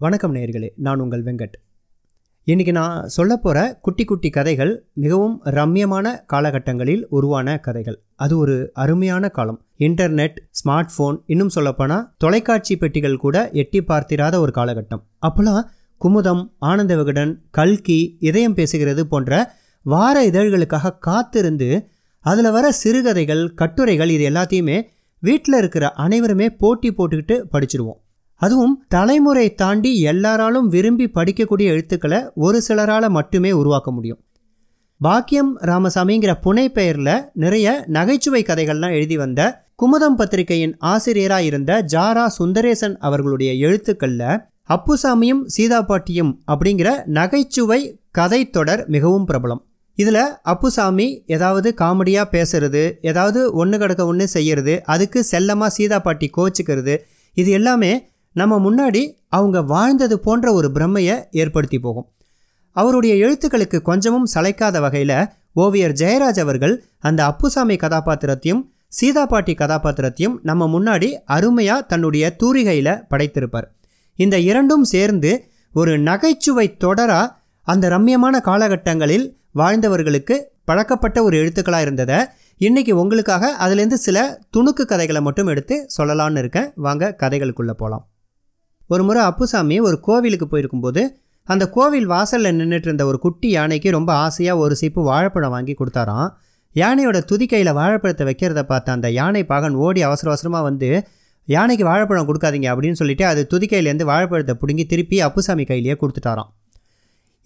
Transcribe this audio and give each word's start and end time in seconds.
வணக்கம் 0.00 0.34
நேயர்களே 0.34 0.68
நான் 0.76 1.00
உங்கள் 1.00 1.22
வெங்கட். 1.22 1.54
இன்றைக்கி 2.46 2.70
நான் 2.70 3.06
சொல்ல 3.06 3.36
போகிற 3.36 3.78
குட்டி 3.82 4.04
குட்டி 4.04 4.30
கதைகள் 4.30 4.86
மிகவும் 4.92 5.42
ரம்யமான 5.44 6.24
காலகட்டங்களில் 6.32 7.06
உருவான 7.08 7.58
கதைகள். 7.58 8.02
அது 8.16 8.38
ஒரு 8.38 8.70
அருமையான 8.72 9.28
காலம். 9.28 9.64
இன்டர்நெட் 9.78 10.36
ஸ்மார்ட் 10.50 10.92
ஃபோன் 10.98 11.16
இன்னும் 11.26 11.48
சொல்லப்போனால் 11.48 12.10
தொலைக்காட்சி 12.18 12.76
பெட்டிகள் 12.76 13.16
கூட 13.16 13.50
எட்டி 13.52 13.82
பார்த்திராத 13.82 14.40
ஒரு 14.40 14.52
காலகட்டம். 14.54 15.02
அப்போலாம் 15.26 15.62
குமுதம் 16.00 16.52
ஆனந்த 16.58 16.96
விகடன் 16.96 17.42
கல்கி 17.50 18.16
இதயம் 18.20 18.56
பேசுகிறது 18.56 19.00
போன்ற 19.00 19.52
வார 19.82 20.26
இதழ்களுக்காக 20.26 20.98
காத்திருந்து 20.98 21.88
அதில் 22.20 22.50
வர 22.50 22.72
சிறுகதைகள் 22.72 23.54
கட்டுரைகள் 23.54 24.08
இது 24.08 24.30
எல்லாத்தையுமே 24.30 24.82
வீட்டில் 25.18 25.58
இருக்கிற 25.58 25.90
அனைவருமே 25.90 26.50
போட்டி 26.50 26.92
போட்டுக்கிட்டு 26.92 27.44
படிச்சிருவோம். 27.52 28.06
அதுவும் 28.40 28.74
தலைமுறை 28.88 29.54
தாண்டி 29.54 30.00
எல்லாராலும் 30.00 30.68
விரும்பி 30.68 31.06
படிக்கக்கூடிய 31.14 31.66
எழுத்துக்களை 31.74 32.20
ஒரு 32.34 32.62
சிலரால் 32.68 33.08
மட்டுமே 33.08 33.52
உருவாக்க 33.52 33.90
முடியும். 33.90 34.20
பாக்கியம் 35.00 35.50
ராமசாமிங்கிற 35.60 36.32
புனை 36.44 36.66
பெயரில் 36.68 37.30
நிறைய 37.32 37.84
நகைச்சுவை 37.86 38.42
கதைகள்லாம் 38.42 38.90
எழுதி 38.90 39.16
வந்த 39.16 39.40
குமுதம் 39.74 40.16
பத்திரிகையின் 40.16 40.76
ஆசிரியராக 40.78 41.42
இருந்த 41.42 41.72
ஜாரா 41.92 42.26
சுந்தரேசன் 42.38 42.96
அவர்களுடைய 42.98 43.52
எழுத்துக்களில் 43.66 44.24
அப்புசாமியும் 44.68 45.42
சீதாபாட்டியும் 45.46 46.32
அப்படிங்கிற 46.46 46.88
நகைச்சுவை 47.06 47.80
கதை 48.10 48.50
தொடர் 48.50 48.82
மிகவும் 48.88 49.26
பிரபலம். 49.28 49.62
இதில் 49.98 50.24
அப்புசாமி 50.42 51.06
ஏதாவது 51.26 51.74
காமெடியாக 51.80 52.32
பேசுறது 52.32 52.82
ஏதாவது 53.00 53.40
ஒன்று 53.52 53.78
கிடக்க 53.78 54.06
ஒன்று 54.06 54.28
செய்யறது 54.28 54.74
அதுக்கு 54.84 55.24
செல்லமாக 55.24 55.74
சீதாபாட்டி 55.78 56.28
கோச்சிக்கிறது 56.36 56.96
இது 57.36 57.50
எல்லாமே 57.50 57.92
நம்ம 58.40 58.54
முன்னாடி 58.66 59.02
அவங்க 59.28 59.58
வாழ்ந்தது 59.72 60.16
போன்ற 60.26 60.46
ஒரு 60.52 60.68
பிரமையை 60.72 61.16
ஏற்படுத்தி 61.40 61.78
போகும். 61.78 62.06
அவருடைய 62.76 63.14
எழுத்துக்களுக்கு 63.24 63.78
கொஞ்சமும் 63.88 64.26
சளைக்காத 64.34 64.76
வகையில் 64.80 65.18
ஓவியர் 65.62 65.94
ஜெயராஜ் 66.00 66.40
அவர்கள் 66.40 66.74
அந்த 66.98 67.20
அப்புசாமி 67.24 67.76
கதாபாத்திரத்தையும் 67.76 68.62
சீதாபாட்டி 68.98 69.54
கதாபாத்திரத்தையும் 69.54 70.36
நம்ம 70.42 70.66
முன்னாடி 70.74 71.08
அருமையாக 71.36 71.86
தன்னுடைய 71.90 72.24
தூரிகையில் 72.42 72.92
படைத்திருப்பார். 73.10 73.68
இந்த 74.18 74.36
இரண்டும் 74.50 74.84
சேர்ந்து 74.92 75.32
ஒரு 75.74 75.94
நகைச்சுவை 76.08 76.66
தொடராக 76.84 77.34
அந்த 77.66 77.88
ரம்யமான 77.94 78.36
காலகட்டங்களில் 78.48 79.26
வாழ்ந்தவர்களுக்கு 79.52 80.36
பழக்கப்பட்ட 80.64 81.18
ஒரு 81.22 81.36
எழுத்துக்களாக 81.42 81.86
இருந்ததை 81.86 82.18
இன்றைக்கி 82.66 82.92
உங்களுக்காக 83.02 83.50
அதுலேருந்து 83.64 83.98
சில 84.06 84.18
துணுக்கு 84.56 84.84
கதைகளை 84.92 85.20
மட்டும் 85.22 85.46
எடுத்து 85.46 85.76
சொல்லலான்னு 85.96 86.40
இருக்கேன். 86.42 86.70
வாங்க 86.86 87.14
கதைகளுக்குள்ளே 87.22 87.74
போகலாம் 87.82 88.04
ஒரு 88.90 89.02
முறை 89.04 89.22
அப்புசாமி 89.30 89.76
ஒரு 89.88 89.96
கோவிலுக்கு 90.06 90.46
போயிருக்கும்போது 90.48 91.02
அந்த 91.48 91.64
கோவில் 91.76 92.06
வாசலில் 92.12 92.56
நின்றுட்டு 92.58 92.88
இருந்த 92.88 93.04
ஒரு 93.10 93.18
குட்டி 93.18 93.48
யானைக்கு 93.50 93.88
ரொம்ப 93.96 94.10
ஆசையாக 94.24 94.62
ஒரு 94.64 94.74
சீப்பு 94.80 95.00
வாழைப்பழம் 95.08 95.54
வாங்கி 95.54 95.74
கொடுத்தாராம். 95.74 96.28
யானையோட 96.76 97.18
துதிக்கையில் 97.30 97.76
வாழைப்பழத்தை 97.78 98.24
வைக்கிறத 98.28 98.62
பார்த்த 98.62 98.96
அந்த 98.96 99.08
யானை 99.18 99.42
பாகன் 99.50 99.76
ஓடி 99.84 100.00
அவசர 100.08 100.28
அவசரமாக 100.30 100.66
வந்து 100.68 100.88
யானைக்கு 101.48 101.84
வாழைப்பழம் 101.90 102.28
கொடுக்காதீங்க 102.28 102.68
அப்படின்னு 102.72 103.00
சொல்லிட்டு 103.00 103.24
அது 103.30 103.42
துதிக்கையிலேருந்து 103.52 104.08
வாழைப்பழத்தை 104.10 104.54
பிடுங்கி 104.62 104.84
திருப்பி 104.86 105.18
அப்புசாமி 105.26 105.64
கையிலேயே 105.70 105.96
கொடுத்துட்டாராம். 106.02 106.50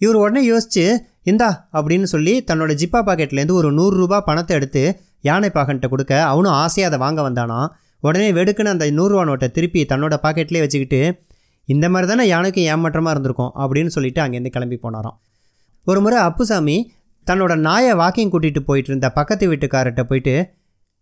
இவர் 0.01 0.19
உடனே 0.23 0.41
யோசிச்சு 0.51 0.85
இந்தா 1.31 1.49
அப்படின்னு 1.77 2.07
சொல்லி 2.13 2.33
தன்னோட 2.49 2.71
ஜிப்பா 2.81 3.01
பாக்கெட்லேருந்து 3.09 3.59
ஒரு 3.59 3.69
நூறுரூபா 3.77 4.17
பணத்தை 4.29 4.53
எடுத்து 4.59 4.83
யானை 5.21 5.49
பாகன்கிட்ட 5.57 5.89
கொடுக்க 5.89 6.13
அவனும் 6.31 6.55
ஆசையாக 6.63 6.89
அதை 6.91 6.99
வாங்க 7.05 7.21
வந்தானா 7.27 7.59
உடனே 8.03 8.29
வெடுக்குன்னு 8.37 8.73
அந்த 8.75 8.85
நூறுரூவா 8.91 9.23
நோட்டை 9.29 9.47
திருப்பி 9.51 9.81
தன்னோட 9.91 10.15
பாக்கெட்லேயே 10.25 10.63
வச்சுக்கிட்டு 10.63 11.01
இந்த 11.69 11.85
மாதிரி 11.89 12.07
தானே 12.11 12.25
யானைக்கு 12.27 12.61
ஏமாற்றமாக 12.73 13.13
இருந்திருக்கும் 13.15 13.51
அப்படின்னு 13.63 13.91
சொல்லிட்டு 13.95 14.21
அங்கேருந்து 14.23 14.53
கிளம்பி 14.55 14.77
போனாராம். 14.83 15.17
ஒரு 15.87 16.01
முறை 16.01 16.19
அப்புசாமி 16.29 16.77
தன்னோட 17.27 17.53
நாயை 17.67 17.93
வாக்கிங் 18.01 18.31
கூட்டிகிட்டு 18.33 18.61
போயிட்டு 18.69 18.89
இருந்த 18.91 19.09
பக்கத்து 19.17 19.45
வீட்டுக்காரர்கிட்ட 19.51 20.03
போயிட்டு 20.09 20.35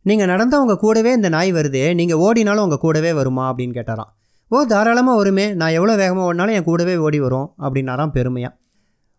நீங்கள் 0.06 0.30
நடந்தால் 0.32 0.62
உங்கள் 0.64 0.82
கூடவே 0.84 1.12
இந்த 1.18 1.30
நாய் 1.30 1.52
வருது 1.58 1.82
நீங்கள் 2.00 2.22
ஓடினாலும் 2.26 2.64
உங்கள் 2.68 2.84
கூடவே 2.86 3.12
வருமா? 3.20 3.44
அப்படின்னு 3.52 3.76
கேட்டாராம். 3.78 4.10
ஓ 4.52 4.60
தாராளமாக 4.72 5.18
வருமே 5.22 5.46
நான் 5.60 5.76
எவ்வளோ 5.78 5.96
வேகமாக 6.02 6.30
ஓடினாலும் 6.30 6.56
என் 6.58 6.68
கூடவே 6.70 6.96
ஓடி 7.06 7.20
வரும் 7.26 7.48
அப்படின்னாராம் 7.66 8.14
பெருமையாக 8.16 8.54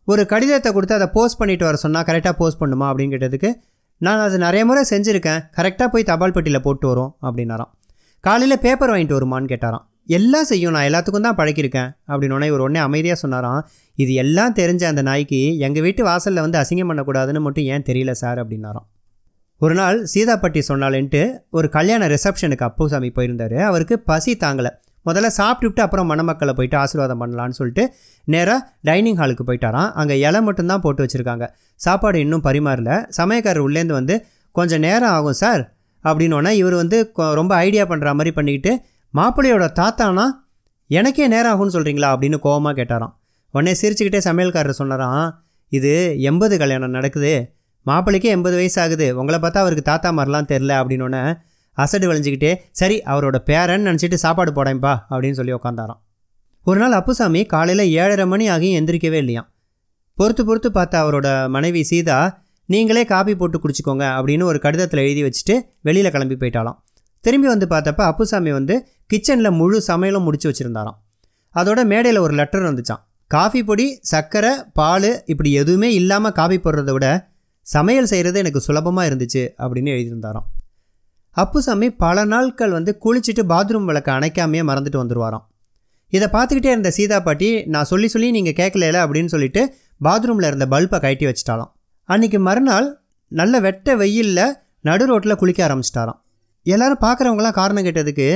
ஒரு 0.09 0.23
கடிதத்தை 0.33 0.71
கொடுத்து 0.73 0.95
அதை 0.99 1.09
போஸ்ட் 1.17 1.39
பண்ணிட்டு 1.41 1.65
வர 1.65 1.77
சொன்னால் 1.77 2.07
கரெக்டாக 2.09 2.35
போஸ்ட் 2.41 2.61
பண்ணுமா? 2.63 2.87
அப்படின்னு 2.91 3.15
கேட்டதுக்கு 3.15 3.51
நான் 4.01 4.23
அது 4.27 4.37
நிறைய 4.39 4.63
முறை 4.69 4.83
செஞ்சுருக்கேன் 4.91 5.41
கரெக்டாக 5.59 5.89
போய் 5.93 6.09
தபால் 6.11 6.35
பெட்டியில் 6.37 6.65
போட்டு 6.67 6.87
வரும் 6.89 7.13
அப்படின்னாராம். 7.27 7.71
காலையில் 8.25 8.63
பேப்பர் 8.65 8.93
வாங்கிட்டு 8.93 9.17
வருமான்னு? 9.19 9.51
கேட்டாராம். 9.53 9.85
எல்லாம் 10.07 10.45
செய்யும் 10.45 10.73
நான் 10.73 10.85
எல்லாத்துக்கும் 10.85 11.21
தான் 11.21 11.37
பழக்கியிருக்கேன் 11.37 11.91
அப்படின்னு 12.09 12.45
இவர் 12.45 12.61
உடனே 12.61 12.79
அமைதியாக 12.79 13.21
சொன்னாராம். 13.21 13.69
இது 13.95 14.15
எல்லாம் 14.15 14.55
தெரிஞ்ச 14.55 14.85
அந்த 14.85 15.03
நாய்க்கு 15.03 15.59
எங்கள் 15.59 15.83
வீட்டு 15.83 16.05
வாசலில் 16.05 16.41
வந்து 16.41 16.59
அசிங்கம் 16.59 16.89
பண்ணக்கூடாதுன்னு 16.89 17.41
மட்டும் 17.41 17.65
ஏன் 17.65 17.83
தெரியல 17.83 18.11
சார்? 18.11 18.49
அப்படின்னாராம். 18.49 18.87
ஒரு 19.59 19.75
நாள் 19.75 20.09
சீதாப்பட்டி 20.15 20.63
சொன்னாலேன்ட்டு 20.69 21.39
ஒரு 21.51 21.69
கல்யாண 21.69 22.07
ரிசப்ஷனுக்கு 22.07 22.59
அப்புசாமி 22.59 23.11
போயிருந்தார். 23.11 23.55
அவருக்கு 23.55 23.99
பசி 23.99 24.37
தாங்கலை. 24.37 24.71
முதல்ல 25.07 25.27
சாப்பிட்டுவிட்டு 25.27 25.83
அப்புறம் 25.83 26.11
மணமக்களை 26.11 26.53
போயிட்டு 26.53 26.77
ஆசீர்வாதம் 26.77 27.21
பண்ணலான்னு 27.21 27.49
சொல்லிட்டு 27.49 27.93
நேராக 28.25 28.73
டைனிங் 28.83 29.17
ஹாலுக்கு 29.17 29.39
போயிட்டாராம். 29.47 29.93
அங்கே 29.93 30.19
இலை 30.19 30.43
மட்டும்தான் 30.43 30.81
போட்டு 30.81 31.05
வச்சுருக்காங்க. 31.05 31.49
சாப்பாடு 31.75 32.21
இன்னும் 32.21 32.43
பரிமாறல. 32.45 33.09
சமயக்காரர் 33.17 33.59
உள்ளேருந்து 33.59 33.93
வந்து 33.93 34.25
கொஞ்சம் 34.53 34.81
நேரம் 34.81 35.11
ஆகும் 35.11 35.33
சார் 35.33 35.75
அப்படின்னோடனே 36.05 36.51
இவர் 36.51 36.75
வந்து 36.75 37.13
கொ- 37.17 37.33
ரொம்ப 37.33 37.55
ஐடியா 37.55 37.85
பண்ணுற 37.85 38.05
மாதிரி 38.05 38.33
பண்ணிக்கிட்டு 38.33 38.81
மாப்பிள்ளையோட 39.15 39.65
தாத்தானா? 39.79 40.25
எனக்கே 40.91 41.29
நேரம் 41.29 41.53
ஆகும்னு 41.53 41.73
சொல்கிறீங்களா 41.73 42.09
அப்படின்னு 42.13 42.39
கோபமாக 42.39 42.83
கேட்டாராம். 42.83 43.15
உடனே 43.53 43.73
சிரிச்சுக்கிட்டே 43.81 44.21
சமையல்காரர் 44.25 44.79
சொன்னாராம் 44.79 45.45
இது 45.69 46.21
எண்பது 46.21 46.59
கல்யாணம் 46.59 46.91
நடக்குது. 46.91 47.33
மாப்பிள்ளைக்கே 47.87 48.31
எண்பது 48.37 48.57
வயசு 48.57 48.81
ஆகுது 48.81 49.17
உங்களை 49.17 49.41
பார்த்தா 49.41 49.61
அவருக்கு 49.63 49.85
தாத்தா 49.85 50.11
மாதிரிலாம் 50.11 50.49
தெரில 50.53 50.73
அப்படின்னோடனே 50.83 51.35
அசடு 51.73 52.13
வளைஞ்சிக்கிட்டே 52.13 52.53
சரி 52.71 53.03
அவரோட 53.03 53.37
பேரன் 53.39 53.87
நினச்சிட்டு 53.87 54.15
சாப்பாடு 54.15 54.53
போடேன்ப்பா 54.53 54.93
அப்படின்னு 55.11 55.33
சொல்லி 55.33 55.53
உட்காந்தாராம் 55.53 56.01
ஒரு 56.65 56.81
நாள் 56.81 56.93
அப்புசாமி 56.93 57.45
காலையில் 57.45 57.85
ஏழரை 57.91 58.27
மணி 58.27 58.49
ஆகியும் 58.49 58.79
எந்திரிக்கவே 58.81 59.19
இல்லையாம். 59.23 59.49
பொறுத்து 60.19 60.45
பொறுத்து 60.45 60.73
பார்த்த 60.73 61.03
அவரோட 61.05 61.49
மனைவி 61.49 61.83
சீதா 61.83 62.45
நீங்களே 62.67 63.05
காபி 63.05 63.37
போட்டு 63.37 63.59
குடிச்சிக்கோங்க. 63.59 64.05
அப்படின்னு 64.19 64.43
ஒரு 64.43 64.59
கடிதத்தில் 64.59 65.01
எழுதி 65.01 65.23
வச்சுட்டு 65.23 65.61
வெளியில் 65.81 66.11
கிளம்பி 66.11 66.35
போயிட்டாலாம் 66.35 66.79
திரும்பி 67.25 67.49
வந்து 67.49 67.67
பார்த்தப்ப 67.67 68.01
அப்புசாமி 68.11 68.53
வந்து 68.53 68.89
கிச்சனில் 69.11 69.57
முழு 69.61 69.79
சமையலும் 69.89 70.25
முடிச்சு 70.27 70.49
வச்சுருந்தாராம். 70.51 70.99
அதோட 71.55 71.81
மேடையில் 71.93 72.21
ஒரு 72.25 72.35
லெட்டர் 72.41 72.69
வந்துச்சான் 72.69 73.03
காஃபி 73.31 73.61
பொடி 73.69 73.87
சர்க்கரை 74.11 74.53
பால் 74.79 75.11
இப்படி 75.33 75.51
எதுவுமே 75.61 75.89
இல்லாமல் 75.99 76.35
காஃபி 76.39 76.59
போடுறத 76.65 76.93
விட 76.97 77.07
சமையல் 77.67 78.09
செய்கிறது 78.13 78.39
எனக்கு 78.43 78.61
சுலபமாக 78.67 79.09
இருந்துச்சு 79.11 79.43
அப்படின்னு 79.63 79.91
எழுதியிருந்தாராம். 79.95 80.47
அப்புசாமி 81.37 81.89
பல 82.05 82.25
நாட்கள் 82.33 82.75
வந்து 82.77 82.93
குளிச்சுட்டு 83.05 83.43
பாத்ரூம் 83.53 83.87
விளக்க 83.91 84.09
அணைக்காமையே 84.19 84.63
மறந்துட்டு 84.71 85.01
வந்துடுவாராம் 85.03 85.45
இதை 86.13 86.27
பார்த்துக்கிட்டே 86.33 86.73
இருந்த 86.75 86.91
சீதா 86.91 87.19
பாட்டி 87.27 87.49
நான் 87.75 87.89
சொல்லி 87.91 88.09
சொல்லி 88.15 88.29
நீங்கள் 88.37 88.57
கேட்கலையில 88.59 88.99
அப்படின்னு 89.05 89.33
சொல்லிட்டு 89.35 89.63
பாத்ரூமில் 90.01 90.49
இருந்த 90.51 90.67
பல்பை 90.75 90.99
கழட்டி 91.05 91.27
வச்சிட்டாலாம் 91.29 91.71
அன்றைக்கி 92.09 92.39
மறுநாள் 92.49 92.89
நல்ல 93.33 93.61
வெட்ட 93.67 93.95
வெயிலில் 94.03 94.45
நடு 94.89 95.05
ரோட்டில் 95.11 95.39
குளிக்க 95.43 95.61
ஆரம்பிச்சிட்டாராம். 95.69 96.19
எல்லோரும் 96.67 97.03
பார்க்குறவங்களாம் 97.05 97.57
காரணம் 97.61 97.87
கேட்டதுக்கு 97.87 98.27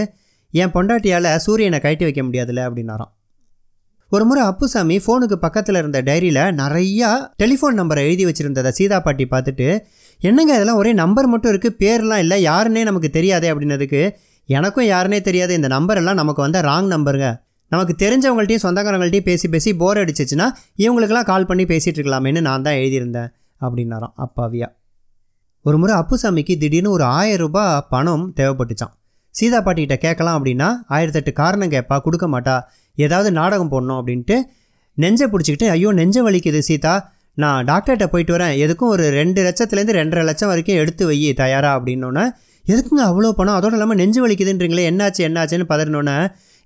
என் 0.50 0.72
பொண்டாட்டியால் 0.74 1.36
சூரியனை 1.36 1.78
கழட்டி 1.80 2.04
வைக்க 2.04 2.22
முடியாதுல்ல 2.22 2.62
அப்படின்னாராம். 2.68 3.12
ஒரு 4.12 4.24
முறை 4.24 4.42
அப்புசாமி 4.44 4.96
ஃபோனுக்கு 4.96 5.34
பக்கத்தில் 5.34 5.74
இருந்த 5.74 6.02
டைரியில் 6.02 6.42
நிறையா 6.60 7.08
டெலிஃபோன் 7.42 7.78
நம்பரை 7.80 8.02
எழுதி 8.08 8.24
வச்சுருந்ததை 8.24 8.68
சீதா 8.68 9.00
பாட்டி 9.00 9.24
பார்த்துட்டு 9.30 9.68
என்னங்க 10.20 10.52
இதெல்லாம் 10.54 10.76
ஒரே 10.76 10.92
நம்பர் 10.92 11.26
மட்டும் 11.26 11.52
இருக்குது 11.52 11.78
பேர்லாம் 11.78 12.22
இல்லை 12.24 12.38
யாருன்னே 12.46 12.82
நமக்கு 12.82 13.10
தெரியாதே 13.10 13.50
அப்படின்னதுக்கு 13.52 14.02
எனக்கும் 14.48 14.86
யாருனே 14.86 15.20
தெரியாது 15.20 15.54
இந்த 15.54 15.68
நம்பர் 15.68 15.96
எல்லாம் 15.96 16.14
நமக்கு 16.14 16.42
வந்த 16.42 16.60
ராங் 16.60 16.88
நம்பருங்க. 16.94 17.28
நமக்கு 17.72 17.94
தெரிஞ்சவங்கள்ட்டையும் 18.02 18.64
சொந்தக்காரங்கள்ட்டையும் 18.64 19.28
பேசி 19.30 19.48
பேசி 19.48 19.76
போர் 19.76 19.98
அடிச்சிச்சுன்னா 19.98 20.46
இவங்களுக்கெல்லாம் 20.78 21.30
கால் 21.32 21.46
பண்ணி 21.46 21.64
பேசிகிட்டு 21.64 22.00
இருக்கலாமேன்னு 22.00 22.40
நான் 22.40 22.62
தான் 22.62 22.74
எழுதியிருந்தேன் 22.74 23.30
அப்படின்னாராம் 23.60 24.14
அப்பாவியா. 24.24 24.68
ஒரு 25.62 25.78
முறை 25.78 25.94
அப்புசாமிக்கு 25.96 26.54
திடீர்னு 26.56 26.90
ஒரு 26.90 27.04
ஆயிரம் 27.04 27.46
ரூபாய் 27.46 27.86
பணம் 27.90 28.32
தேவைப்பட்டுச்சான் 28.36 28.95
சீதா 29.38 29.58
பாட்டிகிட்ட 29.66 29.96
கேட்கலாம் 30.04 30.36
அப்படின்னா 30.38 30.68
ஆயிரத்தெட்டு 30.96 31.32
காரணம் 31.42 31.72
கேட்பா 31.74 31.96
கொடுக்க 32.06 32.26
மாட்டா. 32.34 32.56
ஏதாவது 33.04 33.30
நாடகம் 33.38 33.70
போடணும் 33.72 33.98
அப்படின்ட்டு 34.00 34.36
நெஞ்சை 35.02 35.26
பிடிச்சிக்கிட்டு 35.32 35.68
ஐயோ 35.74 35.90
நெஞ்சை 36.00 36.20
வலிக்குது 36.26 36.60
சீதா. 36.68 36.94
நான் 37.42 37.66
டாக்டர்கிட்ட 37.70 38.06
போயிட்டு 38.12 38.32
வரேன். 38.34 38.52
எதுக்கும் 38.64 38.92
ஒரு 38.94 39.06
ரெண்டு 39.16 39.40
லட்சத்துலேருந்து 39.46 39.96
ரெண்டரை 40.00 40.22
லட்சம் 40.28 40.50
வரைக்கும் 40.50 40.78
எடுத்து 40.82 41.06
வை 41.08 41.16
தயாரா? 41.40 41.70
அப்படின்னோன்னே 41.78 42.24
எதுக்குங்க 42.64 43.02
அவ்வளோ 43.08 43.32
பணம்? 43.38 43.56
அதோடு 43.58 43.76
இல்லாமல் 43.76 43.98
நெஞ்சு 44.00 44.20
வலிக்குதுன்றீங்களே. 44.22 44.84
என்னாச்சு 44.90 45.20
என்னாச்சுன்னு 45.26 45.66
பதறினோன்னே 45.72 46.14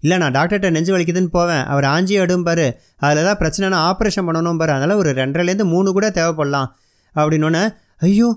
இல்லை 0.02 0.17
நான் 0.22 0.34
டாக்டர்கிட்ட 0.37 0.69
நெஞ்சு 0.76 0.93
வலிக்குதுன்னு 0.94 1.32
போவேன். 1.38 1.64
அவர் 1.72 1.87
ஆஞ்சி 1.94 2.14
எடும்பாரு 2.25 2.67
அதில் 3.06 3.26
தான் 3.28 3.40
பிரச்சனைனா 3.43 3.81
ஆப்ரேஷன் 3.88 4.26
பண்ணணும் 4.28 4.61
பாரு. 4.61 4.72
அதனால் 4.76 5.00
ஒரு 5.02 5.11
ரெண்டரைலேருந்து 5.20 5.67
மூணு 5.75 5.88
கூட 5.96 6.08
தேவைப்படலாம். 6.20 6.69
அப்படின்னோன்னே 7.14 7.64
ஐயோ 8.08 8.28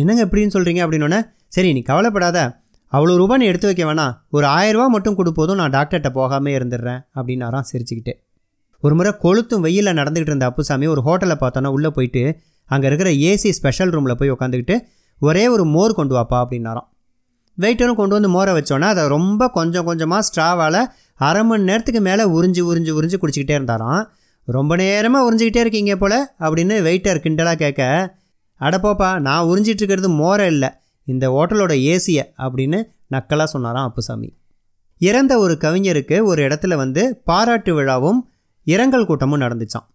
என்னங்க 0.00 0.22
எப்படின்னு 0.26 0.54
சொல்கிறீங்க? 0.56 0.82
அப்படின்னோடனே 0.86 1.20
சரி 1.56 1.68
நீ 1.76 1.82
கவலைப்படாத. 1.92 2.38
அவ்வளோ 2.92 3.12
ரூபான்னு 3.20 3.48
எடுத்து 3.50 3.66
வைக்க 3.68 3.82
வேணாம். 3.88 4.14
ஒரு 4.36 4.46
ஆயரூபா 4.56 4.86
மட்டும் 4.94 5.16
கொடுப்போதும் 5.18 5.58
நான் 5.60 5.74
டாக்டர்கிட்ட 5.76 6.10
போகாமே 6.18 6.52
இருந்துடுறேன் 6.58 7.00
அப்படின்னாராம் 7.18 7.66
சிரிச்சுக்கிட்டு. 7.70 8.12
ஒரு 8.82 8.94
முறை 8.98 9.10
கொளுத்தும் 9.24 9.64
வெயிலில் 9.66 9.96
நடந்துக்கிட்டு 9.98 10.32
இருந்த 10.34 10.46
அப்புசாமி 10.50 10.86
ஒரு 10.94 11.02
ஹோட்டலில் 11.08 11.40
பார்த்தோன்னா 11.42 11.70
உள்ளே 11.76 11.90
போயிட்டு 11.96 12.22
அங்கே 12.70 12.86
இருக்கிற 12.90 13.10
ஏசி 13.28 13.50
ஸ்பெஷல் 13.58 13.92
ரூமில் 13.94 14.18
போய் 14.20 14.32
உட்காந்துக்கிட்டு 14.34 14.76
ஒரே 15.20 15.44
ஒரு 15.54 15.64
மோர் 15.74 15.96
கொண்டு 15.98 16.14
வாப்பா 16.16 16.38
அப்படின்னாராம். 16.44 16.88
வெயிட்டரும் 17.58 17.98
கொண்டு 18.00 18.14
வந்து 18.16 18.30
மோரை 18.34 18.52
வச்சோன்னே 18.58 18.86
அதை 18.92 19.02
ரொம்ப 19.14 19.48
கொஞ்சம் 19.56 19.86
கொஞ்சமாக 19.88 20.22
ஸ்ட்ராவால் 20.28 20.80
அரை 21.28 21.42
மணி 21.48 21.68
நேரத்துக்கு 21.70 22.00
மேலே 22.08 22.24
உறிஞ்சு 22.36 22.62
உறிஞ்சு 22.70 22.92
உறிஞ்சு 22.98 23.16
குடிச்சிக்கிட்டே 23.22 23.56
இருந்தாராம். 23.58 24.02
ரொம்ப 24.48 24.72
நேரமாக 24.82 25.26
உறிஞ்சிக்கிட்டே 25.26 25.62
இருக்கீங்க 25.64 25.94
போல் 26.02 26.18
அப்படின்னு 26.44 26.76
வெயிட்டர் 26.86 27.22
கிண்டலாக 27.24 27.58
கேட்க 27.64 27.82
அடப்போப்பா 28.60 29.10
நான் 29.26 29.48
உறிஞ்சிட்டு 29.50 29.82
இருக்கிறது 29.82 30.10
மோரை 30.20 30.46
இல்லை. 30.54 30.70
இந்த 31.04 31.30
ஹோட்டலோட 31.30 31.72
ஏசியை 31.90 32.24
அப்படின்னு 32.38 32.82
நக்கலாக 33.10 33.44
சொன்னாராம் 33.44 33.86
அப்புசாமி. 33.86 34.36
இறந்த 34.98 35.38
ஒரு 35.38 35.58
கவிஞருக்கு 35.60 36.22
ஒரு 36.22 36.48
இடத்துல 36.48 36.74
வந்து 36.74 37.20
பாராட்டு 37.24 37.82
விழாவும் 37.82 38.18
இரங்கல் 38.62 39.06
கூட்டமும் 39.06 39.40
நடந்துச்சான் 39.40 39.86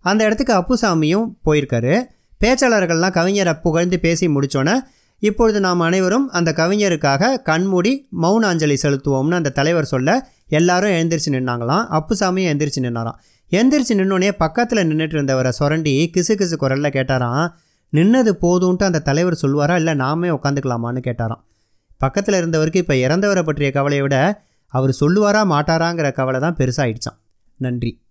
அந்த 0.00 0.24
இடத்துக்கு 0.24 0.54
அப்புசாமியும் 0.54 1.26
போயிருக்காரு. 1.44 2.02
பேச்சாளர்கள்லாம் 2.40 3.16
கவிஞரை 3.16 3.60
புகழ்ந்து 3.60 3.98
பேசி 3.98 4.28
முடித்தோன்னே 4.28 4.78
இப்பொழுது 5.18 5.60
நாம் 5.60 5.80
அனைவரும் 5.80 6.30
அந்த 6.30 6.52
கவிஞருக்காக 6.56 7.42
கண்மூடி 7.42 8.08
மௌன 8.22 8.44
அஞ்சலி 8.44 8.76
செலுத்துவோம்னு 8.82 9.34
அந்த 9.34 9.50
தலைவர் 9.50 9.84
சொல்ல 9.84 10.30
எல்லாரும் 10.48 10.90
எழுந்திரிச்சு 10.90 11.30
நின்னாங்களாம். 11.30 11.84
அப்புசாமியும் 11.90 12.50
எந்திரிச்சு 12.52 12.80
நின்னாராம். 12.80 13.18
எந்திரிச்சு 13.50 13.94
நின்னோடனே 13.94 14.32
பக்கத்தில் 14.32 14.78
நின்றுட்டு 14.78 15.14
இருந்தவரை 15.14 15.50
சுரண்டி 15.50 16.10
கிசு 16.16 16.32
கிசு 16.34 16.56
குரலில் 16.56 16.90
கேட்டாராம் 16.90 17.48
நின்னது 17.92 18.32
போதும்ன்ட்டு 18.40 18.84
அந்த 18.84 18.98
தலைவர் 18.98 19.38
சொல்லுவாரா? 19.42 19.74
இல்லை 19.74 19.94
நாமே 19.94 20.28
உட்காந்துக்கலாமான்னு 20.28 21.00
கேட்டாராம். 21.00 21.40
பக்கத்தில் 21.96 22.34
இருந்தவருக்கு 22.34 22.76
இப்போ 22.76 22.94
இறந்தவரை 22.94 23.42
பற்றிய 23.42 23.70
கவலையை 23.70 24.02
விட 24.02 24.42
அவர் 24.66 24.90
சொல்லுவாரா 25.00 25.42
மாட்டாராங்கிற 25.44 26.12
கவலை 26.12 26.40
தான் 26.40 26.56
பெருசாகிடுச்சான் 26.56 27.18
நன்றி. 27.56 28.02